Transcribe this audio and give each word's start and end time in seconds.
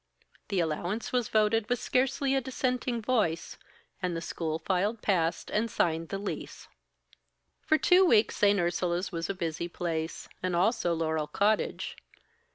The 0.47 0.59
allowance 0.61 1.11
was 1.11 1.27
voted 1.29 1.69
with 1.69 1.77
scarcely 1.79 2.33
a 2.33 2.41
dissenting 2.41 3.03
voice, 3.03 3.59
and 4.01 4.17
the 4.17 4.19
school 4.19 4.57
filed 4.57 5.03
past 5.03 5.51
and 5.51 5.69
signed 5.69 6.09
the 6.09 6.17
lease. 6.17 6.67
For 7.61 7.77
two 7.77 8.03
weeks 8.03 8.35
St. 8.35 8.59
Ursula's 8.59 9.11
was 9.11 9.29
a 9.29 9.35
busy 9.35 9.67
place 9.67 10.27
and 10.41 10.55
also 10.55 10.95
Laurel 10.95 11.27
Cottage. 11.27 11.97